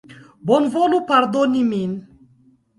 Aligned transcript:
Bonvolu 0.51 1.03
pardoni 1.13 1.63
min! 1.71 1.95